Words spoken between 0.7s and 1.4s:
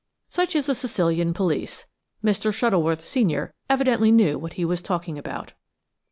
Sicilian